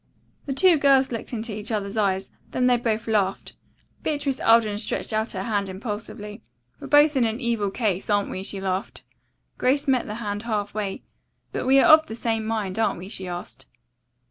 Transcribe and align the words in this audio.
The 0.47 0.53
two 0.53 0.79
girls 0.79 1.11
looked 1.11 1.31
into 1.31 1.55
each 1.55 1.71
other's 1.71 1.95
eyes. 1.95 2.31
Then 2.49 2.65
they 2.65 2.75
both 2.77 3.07
laughed. 3.07 3.53
Beatrice 4.01 4.39
Alden 4.39 4.79
stretched 4.79 5.13
out 5.13 5.33
her 5.33 5.43
hand 5.43 5.69
impulsively. 5.69 6.41
"We're 6.79 6.87
both 6.87 7.15
in 7.15 7.23
an 7.23 7.39
evil 7.39 7.69
case, 7.69 8.09
aren't 8.09 8.31
we?" 8.31 8.41
she 8.41 8.59
laughed. 8.59 9.03
Grace 9.59 9.87
met 9.87 10.07
the 10.07 10.15
hand 10.15 10.41
half 10.41 10.73
way. 10.73 11.03
"But 11.51 11.67
we 11.67 11.79
are 11.79 11.85
of 11.85 12.07
the 12.07 12.15
same 12.15 12.47
mind, 12.47 12.79
aren't 12.79 12.97
we?" 12.97 13.09
she 13.09 13.27
asked. 13.27 13.67